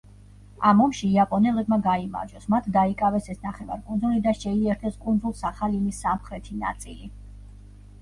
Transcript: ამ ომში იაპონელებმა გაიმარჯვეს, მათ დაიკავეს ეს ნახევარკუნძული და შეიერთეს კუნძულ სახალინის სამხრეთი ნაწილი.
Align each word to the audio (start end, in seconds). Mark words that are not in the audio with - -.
ამ 0.69 0.79
ომში 0.85 1.09
იაპონელებმა 1.17 1.77
გაიმარჯვეს, 1.89 2.49
მათ 2.55 2.71
დაიკავეს 2.79 3.31
ეს 3.35 3.45
ნახევარკუნძული 3.45 4.25
და 4.27 4.37
შეიერთეს 4.41 5.01
კუნძულ 5.07 5.39
სახალინის 5.45 6.05
სამხრეთი 6.09 6.63
ნაწილი. 6.69 7.17